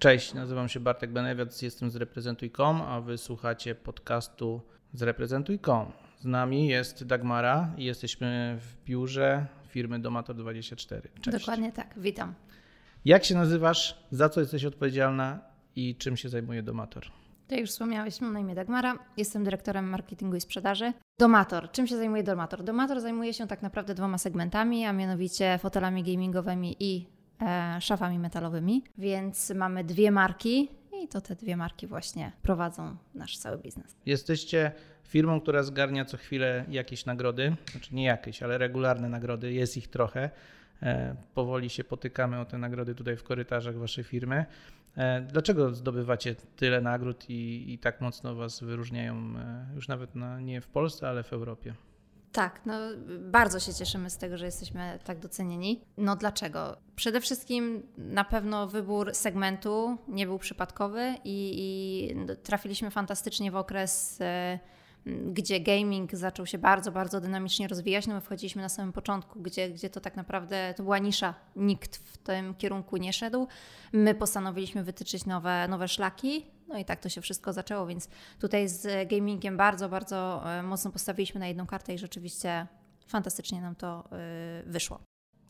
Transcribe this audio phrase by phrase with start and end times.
[0.00, 4.60] Cześć, nazywam się Bartek Benewiat, jestem z Reprezentuj.com, a wy słuchacie podcastu
[4.92, 5.92] z Reprezentuj.com.
[6.20, 11.00] Z nami jest Dagmara i jesteśmy w biurze firmy Domator24.
[11.20, 11.38] Cześć.
[11.38, 12.34] Dokładnie tak, witam.
[13.04, 15.38] Jak się nazywasz, za co jesteś odpowiedzialna
[15.76, 17.04] i czym się zajmuje Domator?
[17.50, 20.92] Jak już wspomniałeś, mam na imię Dagmara, jestem dyrektorem marketingu i sprzedaży.
[21.18, 21.70] Domator.
[21.70, 22.64] Czym się zajmuje Domator?
[22.64, 27.19] Domator zajmuje się tak naprawdę dwoma segmentami, a mianowicie fotelami gamingowymi i
[27.80, 28.84] szafami metalowymi.
[28.98, 30.68] Więc mamy dwie marki
[31.02, 33.96] i to te dwie marki właśnie prowadzą nasz cały biznes.
[34.06, 34.72] Jesteście
[35.04, 39.88] firmą, która zgarnia co chwilę jakieś nagrody, znaczy nie jakieś, ale regularne nagrody, jest ich
[39.88, 40.30] trochę.
[40.82, 44.46] E, powoli się potykamy o te nagrody tutaj w korytarzach waszej firmy.
[44.96, 50.40] E, dlaczego zdobywacie tyle nagród i, i tak mocno was wyróżniają, e, już nawet na,
[50.40, 51.74] nie w Polsce, ale w Europie?
[52.32, 52.74] Tak, no
[53.20, 55.84] bardzo się cieszymy z tego, że jesteśmy tak docenieni.
[55.96, 56.76] No dlaczego?
[56.96, 64.18] Przede wszystkim na pewno wybór segmentu nie był przypadkowy i, i trafiliśmy fantastycznie w okres
[65.06, 68.06] gdzie gaming zaczął się bardzo, bardzo dynamicznie rozwijać.
[68.06, 71.34] No my wchodziliśmy na samym początku, gdzie, gdzie to tak naprawdę to była nisza.
[71.56, 73.48] Nikt w tym kierunku nie szedł.
[73.92, 76.46] My postanowiliśmy wytyczyć nowe, nowe szlaki.
[76.68, 78.08] No i tak to się wszystko zaczęło, więc
[78.40, 82.66] tutaj z gamingiem bardzo, bardzo e, mocno postawiliśmy na jedną kartę i rzeczywiście
[83.06, 85.00] fantastycznie nam to e, wyszło.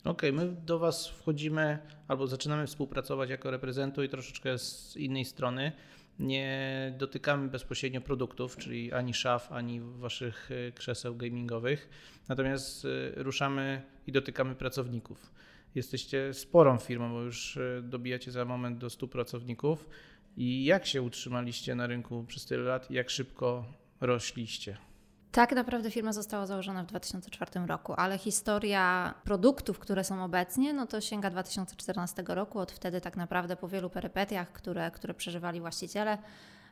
[0.05, 1.79] Okej, okay, my do Was wchodzimy
[2.09, 5.73] albo zaczynamy współpracować jako reprezentuj troszeczkę z innej strony
[6.21, 11.89] nie dotykamy bezpośrednio produktów, czyli ani szaf, ani waszych e, krzeseł gamingowych,
[12.29, 12.89] natomiast e,
[13.23, 15.31] ruszamy i dotykamy pracowników.
[15.75, 19.89] Jesteście sporą firmą, bo już e, dobijacie za moment do 100 pracowników.
[20.37, 23.65] I jak się utrzymaliście na rynku przez tyle lat i jak szybko
[24.01, 24.90] rośliście?
[25.33, 30.87] Tak naprawdę firma została założona w 2004 roku, ale historia produktów, które są obecnie, no
[30.87, 32.59] to sięga 2014 roku.
[32.59, 36.19] Od wtedy tak naprawdę po wielu perypetiach, które, które przeżywali właściciele,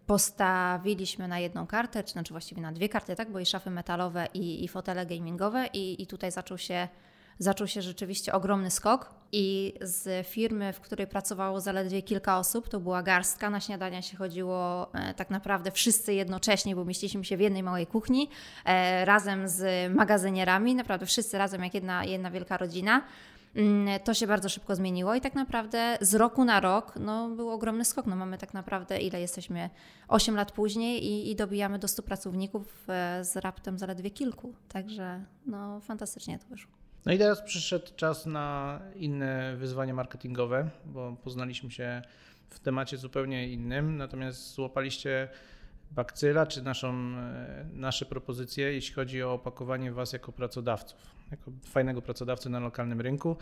[0.06, 4.26] postawiliśmy na jedną kartę, czy znaczy właściwie na dwie karty, tak, bo i szafy metalowe
[4.34, 6.88] i, i fotele gamingowe i, i tutaj zaczął się
[7.38, 12.80] zaczął się rzeczywiście ogromny skok i z firmy, w której pracowało zaledwie kilka osób, to
[12.80, 17.40] była garstka, na śniadania się chodziło e, tak naprawdę wszyscy jednocześnie, bo mieściliśmy się w
[17.40, 18.28] jednej małej kuchni
[18.64, 23.02] e, razem z magazynierami, naprawdę wszyscy razem jak jedna, jedna wielka rodzina.
[23.56, 27.50] Mm, to się bardzo szybko zmieniło i tak naprawdę z roku na rok no, był
[27.50, 28.06] ogromny skok.
[28.06, 29.70] No, mamy tak naprawdę, ile jesteśmy
[30.08, 34.54] 8 lat później i, i dobijamy do 100 pracowników e, z raptem zaledwie kilku.
[34.68, 36.77] Także no, fantastycznie to wyszło.
[37.08, 42.02] No i teraz przyszedł czas na inne wyzwania marketingowe, bo poznaliśmy się
[42.50, 45.28] w temacie zupełnie innym, natomiast złapaliście
[45.90, 50.98] bakcyla, czy naszą, e, nasze propozycje, jeśli chodzi o opakowanie Was jako pracodawców,
[51.30, 53.36] jako fajnego pracodawcy na lokalnym rynku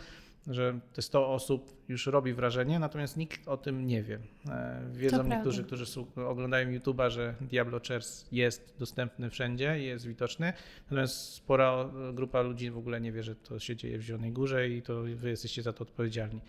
[0.47, 4.19] że te 100 osób już robi wrażenie, natomiast nikt o tym nie wie.
[4.49, 5.85] E, wiedzą to niektórzy, prawda.
[5.85, 10.53] którzy oglądają YouTube'a, że Diablo Chairs jest dostępny wszędzie, jest widoczny,
[10.83, 14.69] natomiast spora grupa ludzi w ogóle nie wie, że to się dzieje w Zielonej Górze
[14.69, 16.41] i to wy jesteście za to odpowiedzialni.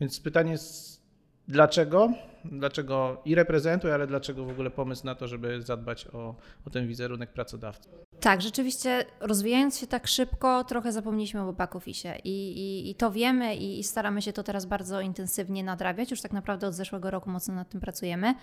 [0.00, 1.03] Więc pytanie jest,
[1.48, 2.12] dlaczego?
[2.44, 6.34] Dlaczego i reprezentuj, ale dlaczego w ogóle pomysł na to, żeby zadbać o,
[6.66, 7.92] o ten wizerunek pracodawców?
[8.20, 13.10] Tak, rzeczywiście rozwijając się tak szybko, trochę zapomnieliśmy o back office I, i, i to
[13.10, 16.10] wiemy i, i, staramy się to teraz bardzo intensywnie nadrabiać.
[16.10, 18.34] Już tak naprawdę od zeszłego roku mocno nad tym pracujemy.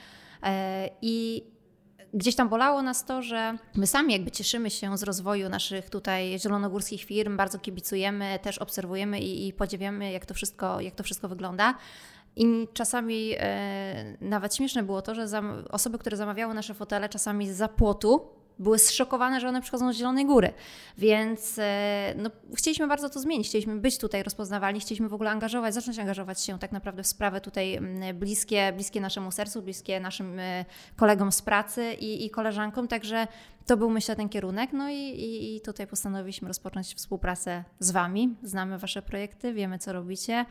[0.44, 1.44] E, I
[2.13, 6.40] gdzieś tam bolało nas to, że my sami jakby cieszymy się z rozwoju naszych tutaj
[6.40, 11.29] zielonogórskich firm, bardzo kibicujemy, też obserwujemy i, i podziwiamy, jak to wszystko, jak to wszystko
[11.29, 11.75] wygląda.
[12.36, 15.28] I czasami e, nawet śmieszne było to, że
[15.69, 20.53] osoby, które zamawiały nasze fotele, czasami zapłotu były zszokowane, że one przychodzą z Zielonej Góry.
[20.97, 25.73] Więc e, no, chcieliśmy bardzo to zmienić, chcieliśmy być tutaj rozpoznawalni, chcieliśmy w ogóle angażować,
[25.73, 27.79] zacząć angażować się tak naprawdę w sprawy tutaj
[28.13, 33.27] bliskie, bliskie naszemu sercu, bliskie naszym e, kolegom z pracy i, i koleżankom, także
[33.66, 34.73] to był myślę ten kierunek.
[34.73, 38.35] No i, i, i tutaj postanowiliśmy rozpocząć współpracę z Wami.
[38.43, 40.45] Znamy Wasze projekty, wiemy co robicie,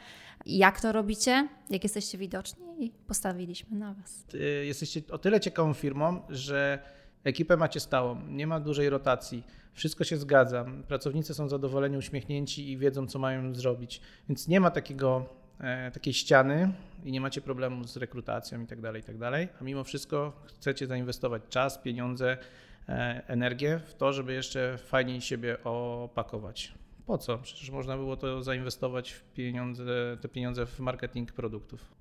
[0.46, 4.24] jak to robicie, jak jesteście widoczni i postawiliśmy na Was.
[4.62, 6.78] Jesteście o tyle ciekawą firmą, że
[7.24, 12.78] Ekipę macie stałą, nie ma dużej rotacji, wszystko się zgadza, pracownicy są zadowoleni, uśmiechnięci i
[12.78, 15.26] wiedzą, co mają zrobić, więc nie ma takiego,
[15.60, 16.72] e, takiej ściany
[17.04, 19.16] i nie macie problemu z rekrutacją i tak dalej, i tak
[19.60, 22.36] a mimo wszystko chcecie zainwestować czas, pieniądze,
[22.88, 26.74] e, energię w to, żeby jeszcze fajniej siebie opakować.
[27.06, 27.38] Po co?
[27.38, 29.84] Przecież można było to zainwestować w pieniądze,
[30.20, 32.00] te pieniądze w marketing produktów.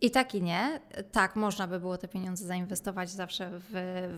[0.00, 0.80] I tak i nie.
[1.12, 3.64] Tak, można by było te pieniądze zainwestować zawsze w,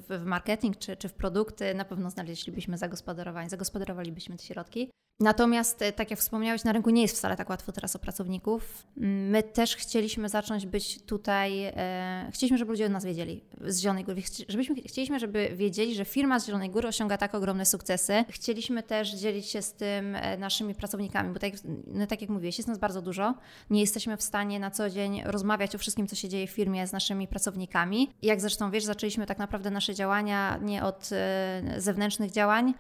[0.09, 1.75] w, w marketing czy, czy w produkty.
[1.75, 4.91] Na pewno znaleźlibyśmy zagospodarowanie, zagospodarowalibyśmy te środki.
[5.23, 8.87] Natomiast, e, tak jak wspomniałeś, na rynku nie jest wcale tak łatwo teraz o pracowników.
[8.97, 14.05] My też chcieliśmy zacząć być tutaj, e, chcieliśmy, żeby ludzie od nas wiedzieli z Zielonej
[14.05, 14.23] Góry.
[14.49, 18.25] Żebyśmy, chcieliśmy, żeby wiedzieli, że firma z Zielonej Góry osiąga tak ogromne sukcesy.
[18.29, 21.53] Chcieliśmy też dzielić się z tym e, naszymi pracownikami, bo tak,
[21.87, 23.35] no, tak jak mówiłeś, jest nas bardzo dużo.
[23.71, 26.87] Nie jesteśmy w stanie na co dzień rozmawiać o wszystkim, co się dzieje w firmie
[26.87, 28.11] z naszymi pracownikami.
[28.23, 32.75] Jak zresztą wiesz, zaczęliśmy tak naprawdę nasze działania nie od e, zewnętrznych działań,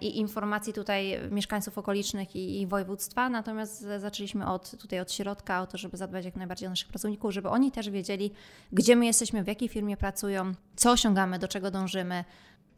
[0.00, 5.66] i informacji tutaj mieszkańców okolicznych i, i województwa, natomiast zaczęliśmy od tutaj od środka, o
[5.66, 8.32] to, żeby zadbać jak najbardziej o naszych pracowników, żeby oni też wiedzieli,
[8.72, 12.24] gdzie my jesteśmy, w jakiej firmie pracują, co osiągamy, do czego dążymy.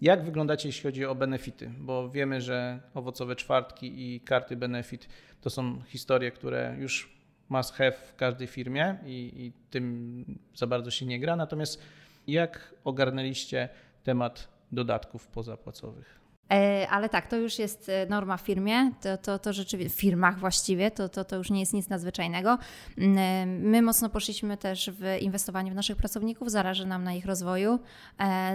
[0.00, 1.70] Jak wyglądacie, jeśli chodzi o benefity?
[1.79, 5.08] Bo wiemy, że owocowe czwartki i karty benefit
[5.40, 7.17] to są historie, które już
[7.49, 10.25] must have w każdej firmie i, i tym
[10.55, 11.37] za bardzo się nie gra.
[11.37, 11.82] Natomiast
[12.26, 13.69] jak ogarnęliście
[14.02, 16.22] temat dodatków pozapłacowych?
[16.52, 20.00] E, ale tak, to już jest e, norma w firmie, to, to, to rzeczywiście, w
[20.00, 22.58] firmach właściwie, to, to, to już nie jest nic nadzwyczajnego.
[22.99, 27.26] Mm, e, my mocno poszliśmy też w inwestowanie w naszych pracowników, zależy nam na ich
[27.26, 27.78] rozwoju.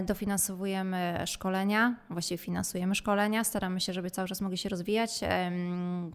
[0.06, 5.20] Dofinansowujemy szkolenia, właściwie finansujemy szkolenia, staramy się, żeby cały czas mogli się rozwijać.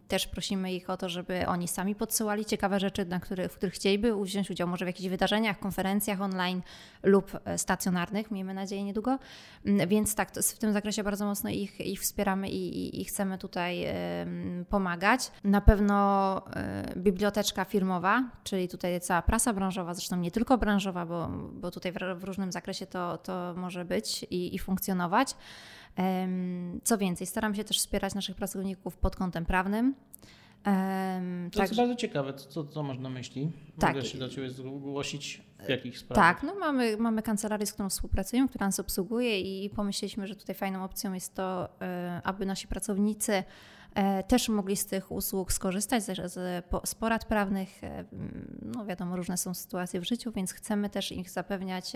[0.09, 3.75] Też prosimy ich o to, żeby oni sami podsyłali ciekawe rzeczy, na których, w których
[3.75, 6.63] chcieliby wziąć udział, może w jakichś wydarzeniach, konferencjach online
[7.03, 9.19] lub stacjonarnych, miejmy nadzieję niedługo.
[9.67, 13.39] Mm, więc tak, w tym zakresie bardzo mocno ich ich, ich wspieramy i, i, chcemy
[13.39, 13.87] tutaj
[14.69, 15.33] pomagać.
[15.45, 21.29] Na pewno e, biblioteczka firmowa, czyli tutaj cała prasa branżowa, zresztą nie tylko branżowa, bo,
[21.53, 25.37] bo tutaj w, różnym zakresie to, to może być i, i funkcjonować.
[26.85, 29.95] Co więcej, staram się też wspierać naszych pracowników pod kątem prawnym.
[30.67, 33.53] Um, to tak, jest bardzo ciekawe, co, co masz na myśli?
[33.79, 33.95] Tak.
[33.95, 36.35] Mogę się do Ciebie zgłosić w jakich sprawach?
[36.35, 40.55] Tak, no mamy, mamy kancelarię, z którą współpracujemy, która nas obsługuje i pomyśleliśmy, że tutaj
[40.55, 43.45] fajną opcją jest to, e, aby nasi pracownicy
[43.95, 47.85] e, też mogli z tych usług skorzystać, z, z porad prawnych.
[47.85, 48.05] E,
[48.63, 51.93] no wiadomo, różne są sytuacje w życiu, więc chcemy też ich zapewniać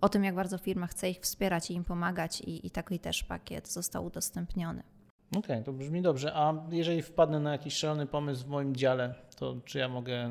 [0.00, 3.24] o tym, jak bardzo firma chce ich wspierać i im pomagać i, i taki też
[3.24, 4.82] pakiet został udostępniony.
[5.30, 6.32] Okej, okay, to brzmi dobrze.
[6.34, 10.30] A jeżeli wpadnę na jakiś szalony pomysł w moim dziale, to czy ja mogę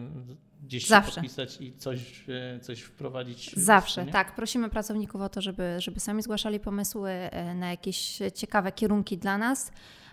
[0.64, 1.16] gdzieś Zawsze.
[1.16, 3.54] podpisać i coś, e, coś wprowadzić?
[3.56, 4.36] Zawsze, tak.
[4.36, 9.38] Prosimy pracowników o to, żeby, żeby sami zgłaszali pomysły e, na jakieś ciekawe kierunki dla
[9.38, 9.72] nas.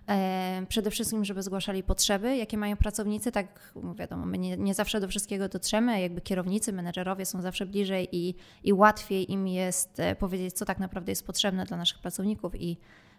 [0.09, 3.33] E, przede wszystkim, żeby zgłaszali potrzeby, jakie mają pracownicy.
[3.33, 8.09] Tak, wiadomo, my nie, nie zawsze do wszystkiego dotrzemy, jakby kierownicy, menedżerowie są zawsze bliżej
[8.13, 8.35] i,
[8.65, 12.77] i łatwiej im jest powiedzieć, co tak naprawdę jest potrzebne dla naszych pracowników i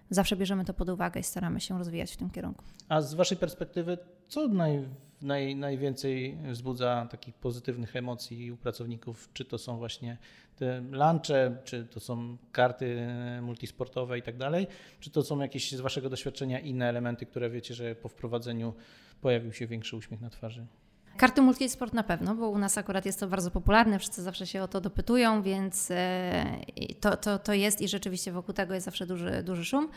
[0.10, 2.64] zawsze bierzemy to pod uwagę i staramy się rozwijać w tym kierunku.
[2.90, 4.86] A z Waszej perspektywy, co naj,
[5.22, 9.30] naj, najwięcej wzbudza takich pozytywnych emocji u pracowników?
[9.34, 10.18] Czy to są właśnie
[10.56, 13.08] te lunche, czy to są karty
[13.42, 14.68] multisportowe i tak dalej?
[15.00, 18.74] Czy to są jakieś z Waszego doświadczenia inne elementy, które wiecie, że po wprowadzeniu
[19.22, 20.66] pojawił się większy uśmiech na twarzy?
[21.18, 24.64] Karty multisport na pewno, bo u nas akurat jest to bardzo popularne, wszyscy zawsze się
[24.64, 26.46] o to dopytują, więc e,
[27.00, 29.90] to, to, to jest i rzeczywiście wokół tego jest zawsze duży, duży szum.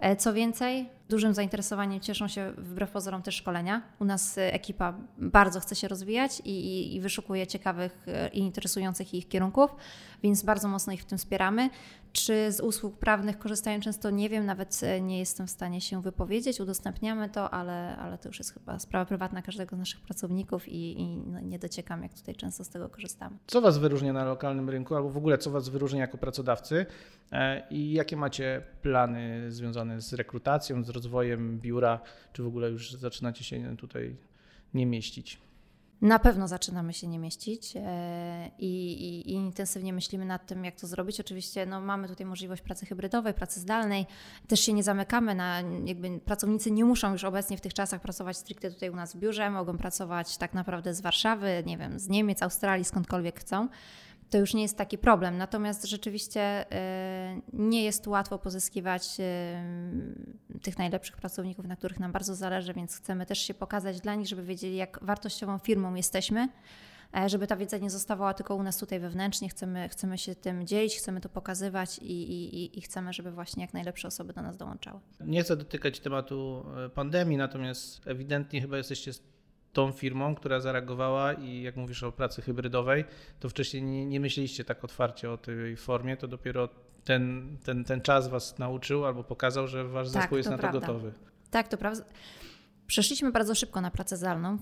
[0.00, 3.82] E, co więcej, dużym zainteresowaniem cieszą się wbrew pozorom też szkolenia.
[3.98, 9.14] U nas e, ekipa bardzo chce się rozwijać i, i, i wyszukuje ciekawych i interesujących
[9.14, 9.74] ich kierunków,
[10.22, 11.70] więc bardzo mocno ich w tym wspieramy.
[12.14, 14.10] Czy z usług prawnych korzystają często?
[14.10, 16.60] Nie wiem, nawet e, nie jestem w stanie się wypowiedzieć.
[16.60, 21.00] Udostępniamy to, ale, ale to już jest chyba sprawa prywatna każdego z naszych pracowników i,
[21.00, 23.36] i no, nie dociekam, jak tutaj często z tego korzystamy.
[23.46, 26.86] Co Was wyróżnia na lokalnym rynku, albo w ogóle co Was wyróżnia jako pracodawcy
[27.32, 32.00] e, i jakie macie plany związane z rekrutacją, z rozwojem biura,
[32.32, 34.16] czy w ogóle już zaczynacie się tutaj
[34.74, 35.44] nie mieścić?
[36.04, 40.80] Na pewno zaczynamy się nie mieścić e, i, i, i, intensywnie myślimy nad tym, jak
[40.80, 41.20] to zrobić.
[41.20, 44.06] Oczywiście no, mamy tutaj możliwość pracy hybrydowej, pracy zdalnej.
[44.48, 48.36] Też się nie zamykamy na, jakby pracownicy nie muszą już obecnie w tych czasach pracować
[48.36, 52.08] stricte tutaj u nas w biurze, mogą pracować tak naprawdę z Warszawy, nie wiem, z
[52.08, 53.68] Niemiec, Australii, skądkolwiek chcą
[54.30, 55.38] to już nie jest taki problem.
[55.38, 59.16] Natomiast rzeczywiście y, nie jest łatwo pozyskiwać
[60.54, 64.14] y, tych najlepszych pracowników, na których nam bardzo zależy, więc chcemy też się pokazać dla
[64.14, 66.48] nich, żeby wiedzieli, jak wartościową firmą jesteśmy
[67.16, 69.48] e, żeby ta wiedza nie zostawała tylko u nas tutaj wewnętrznie.
[69.48, 73.74] Chcemy, chcemy się tym dzielić, chcemy to pokazywać i, i, i chcemy, żeby właśnie jak
[73.74, 75.00] najlepsze osoby do nas dołączały.
[75.20, 79.12] Nie chcę dotykać tematu e, pandemii, natomiast ewidentnie chyba jesteście
[79.74, 83.04] tą firmą, która zareagowała i jak mówisz o pracy hybrydowej,
[83.40, 86.68] to wcześniej nie, nie myśleliście tak otwarcie o tej formie, to dopiero
[87.04, 90.80] ten, ten, ten czas was nauczył albo pokazał, że wasz tak, zespół jest na prawda.
[90.80, 91.12] to gotowy.
[91.50, 92.04] Tak, to prawda.
[92.86, 94.58] Przeszliśmy bardzo szybko na pracę zdalną.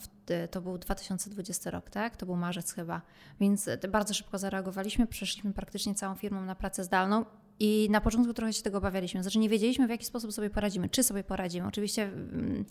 [0.50, 2.16] To był 2020 rok, tak?
[2.16, 3.02] To był marzec chyba.
[3.40, 5.06] Więc bardzo szybko zareagowaliśmy.
[5.06, 7.24] Przeszliśmy praktycznie całą firmą na pracę zdalną.
[7.60, 9.22] I na początku trochę się tego obawialiśmy.
[9.22, 11.68] Znaczy nie wiedzieliśmy, w jaki sposób sobie poradzimy, czy sobie poradzimy.
[11.68, 12.64] Oczywiście mm,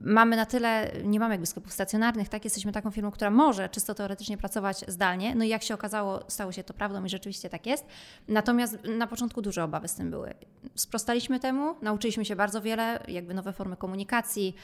[0.00, 2.44] mamy na tyle, nie mamy jakby sklepów stacjonarnych, tak?
[2.44, 5.34] Jesteśmy taką firmą, która może czysto teoretycznie pracować zdalnie.
[5.34, 7.86] No i jak się okazało, stało się to prawdą i rzeczywiście tak jest.
[8.28, 10.34] Natomiast na początku duże obawy z tym były.
[10.74, 14.54] Sprostaliśmy temu, nauczyliśmy się bardzo wiele, jakby nowe formy komunikacji,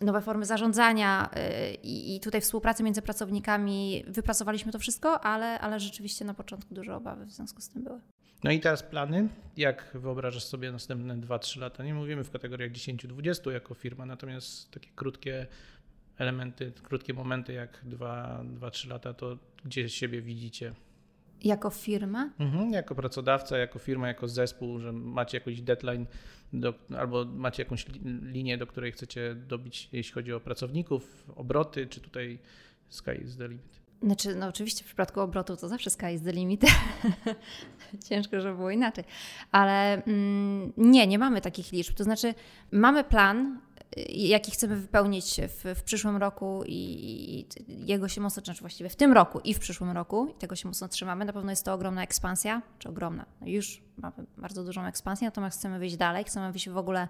[0.00, 4.04] nowe formy zarządzania y, i tutaj współpracy między pracownikami.
[4.06, 8.00] Wypracowaliśmy to wszystko, ale, ale rzeczywiście na początku duże obawy w związku z tym były.
[8.44, 9.28] No i teraz plany.
[9.56, 11.84] Jak wyobrażasz sobie następne 2-3 lata?
[11.84, 15.46] Nie mówimy w kategoriach 10-20 jako firma, natomiast takie krótkie
[16.18, 20.74] elementy, krótkie momenty jak 2-3 lata, to gdzie siebie widzicie?
[21.44, 22.30] Jako firma?
[22.38, 26.06] Mhm, jako pracodawca, jako firma, jako zespół, że macie jakiś deadline
[26.52, 27.86] do, albo macie jakąś
[28.22, 32.38] linię, do której chcecie dobić, jeśli chodzi o pracowników, obroty, czy tutaj
[32.88, 33.79] sky is the limit?
[34.02, 36.62] Znaczy, no oczywiście w przypadku obrotu to zawsze sky is the limit.
[38.08, 39.04] Ciężko, żeby było inaczej.
[39.52, 41.94] Ale mm, nie, nie mamy takich liczb.
[41.94, 42.34] To znaczy,
[42.72, 43.60] mamy plan,
[43.98, 46.74] y, jaki chcemy wypełnić w, w przyszłym roku i,
[47.68, 50.56] i, jego się mocno, znaczy właściwie w tym roku i w przyszłym roku i tego
[50.56, 51.24] się mocno trzymamy.
[51.24, 55.58] Na pewno jest to ogromna ekspansja, czy ogromna, no już mamy bardzo dużą ekspansję, natomiast
[55.58, 57.08] chcemy wyjść dalej, chcemy wyjść w ogóle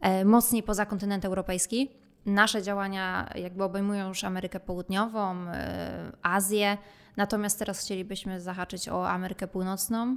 [0.00, 6.78] e, mocniej poza kontynent europejski nasze działania jakby obejmują już Amerykę Południową, e, Azję,
[7.16, 10.16] natomiast teraz chcielibyśmy zahaczyć o Amerykę Północną.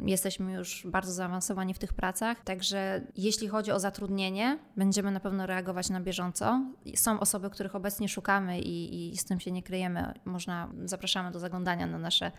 [0.00, 5.46] Jesteśmy już bardzo zaawansowani w tych pracach, także jeśli chodzi o zatrudnienie, będziemy na pewno
[5.46, 6.64] reagować na bieżąco.
[6.96, 10.14] Są osoby, których obecnie szukamy i, i z tym się nie kryjemy.
[10.24, 12.32] Można, zapraszamy do zaglądania na nasze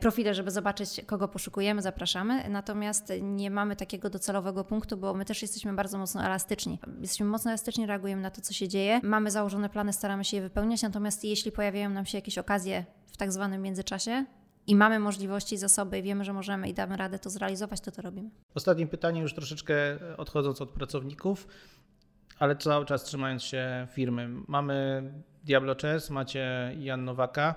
[0.00, 2.48] profile, żeby zobaczyć, kogo poszukujemy, zapraszamy.
[2.48, 6.78] Natomiast nie mamy takiego docelowego punktu, bo my też jesteśmy bardzo mocno elastyczni.
[7.00, 9.00] Jesteśmy mocno elastyczni, reagujemy na to, co się dzieje.
[9.02, 13.16] Mamy założone plany, staramy się je wypełniać, natomiast jeśli pojawiają nam się jakieś okazje w
[13.16, 14.24] tak zwanym międzyczasie,
[14.66, 18.02] i mamy możliwości, zasoby i wiemy, że możemy i damy radę to zrealizować, to to
[18.02, 18.30] robimy.
[18.54, 19.74] Ostatnie pytanie, już troszeczkę
[20.16, 21.48] odchodząc od pracowników,
[22.38, 24.28] ale cały czas trzymając się firmy.
[24.48, 25.02] Mamy
[25.44, 27.54] Diablo Chess, macie Jan Nowaka.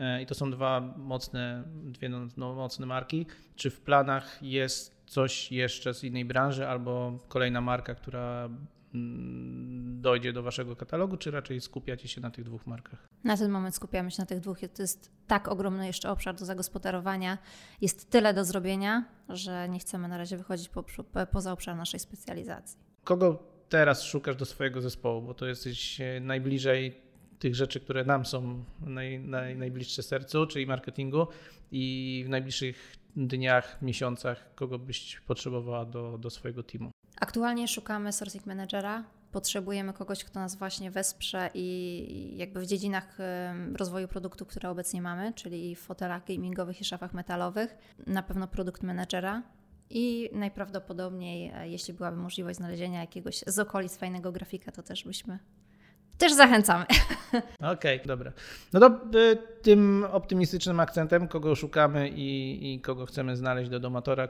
[0.00, 3.26] E, i to są dwa mocne, dwie no, no, mocne marki.
[3.56, 8.48] Czy w planach jest coś jeszcze z innej branży albo kolejna marka, która
[8.94, 13.08] mm, dojdzie do waszego katalogu, czy raczej skupiacie się na tych dwóch markach?
[13.24, 14.58] Na ten moment skupiamy się na tych dwóch.
[14.74, 17.38] To jest tak ogromny jeszcze obszar do zagospodarowania.
[17.80, 22.00] Jest tyle do zrobienia, że nie chcemy na razie wychodzić po, po, poza obszar naszej
[22.00, 22.78] specjalizacji.
[23.04, 25.22] Kogo teraz szukasz do swojego zespołu?
[25.22, 27.09] Bo to jesteś e, najbliżej
[27.40, 31.26] tych rzeczy, które nam są naj, naj, najbliższe sercu, czyli marketingu
[31.72, 36.90] i w najbliższych dniach, miesiącach, kogo byś potrzebowała do, do swojego teamu?
[37.20, 39.04] Aktualnie szukamy sourcing managera.
[39.32, 43.18] Potrzebujemy kogoś, kto nas właśnie wesprze i jakby w dziedzinach
[43.76, 47.76] rozwoju produktu, które obecnie mamy, czyli w fotelach gamingowych i szafach metalowych.
[48.06, 49.42] Na pewno produkt managera,
[49.90, 55.38] i najprawdopodobniej, e, jeśli byłaby możliwość znalezienia jakiegoś z okolic fajnego grafika, to też byśmy
[56.20, 56.84] też zachęcamy.
[57.58, 58.32] Okej, okay, dobra.
[58.72, 64.28] No to y, tym optymistycznym akcentem, kogo szukamy i, i kogo chcemy znaleźć do Domatora,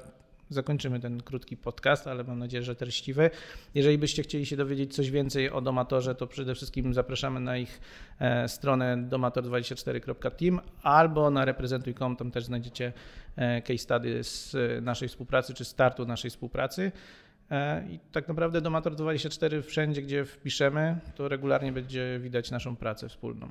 [0.51, 3.31] zakończymy ten krótki podcast, ale mam nadzieję, że treściwy.
[3.75, 7.81] Jeżeli byście chcieli się dowiedzieć coś więcej o Domatorze, to przede wszystkim zapraszamy na ich
[8.19, 12.93] e, stronę domator24.team albo na reprezentuj.com, tam też znajdziecie
[13.37, 16.93] e, case study z naszej współpracy, czy startu naszej współpracy.
[17.51, 23.09] E, I tak naprawdę Domator 24 wszędzie, gdzie wpiszemy, to regularnie będzie widać naszą pracę
[23.09, 23.49] wspólną.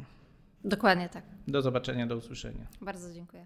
[0.64, 1.24] Dokładnie tak.
[1.48, 2.68] Do zobaczenia, do usłyszenia.
[2.82, 3.46] Bardzo dziękuję.